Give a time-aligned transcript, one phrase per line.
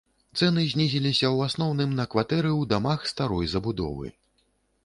[0.39, 4.07] Цэны знізіліся ў асноўным на кватэры ў дамах старой забудовы.